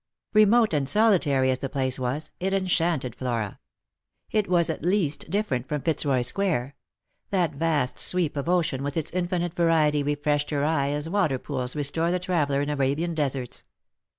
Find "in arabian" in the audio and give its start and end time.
12.61-13.13